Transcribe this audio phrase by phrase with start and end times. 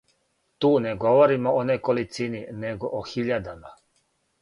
[0.57, 3.79] Ту не говоримо о неколицини, него о хиљадама.